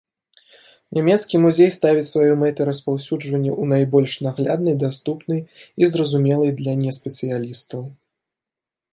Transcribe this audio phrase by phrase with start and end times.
[0.97, 5.39] Нямецкі музей ставіць сваёй мэтай распаўсюджванне ў найбольш нагляднай, даступнай
[5.81, 7.81] і зразумелай для неспецыялістаў.